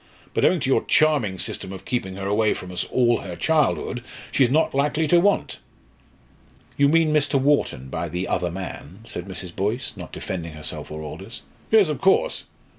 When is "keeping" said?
1.85-2.15